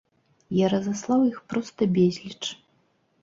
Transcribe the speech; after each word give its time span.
Я 0.59 0.69
разаслаў 0.73 1.21
іх 1.31 1.37
проста 1.53 1.87
безліч. 1.97 2.39